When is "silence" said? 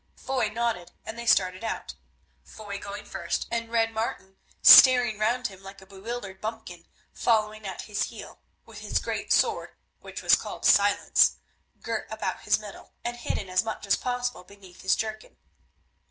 10.65-11.35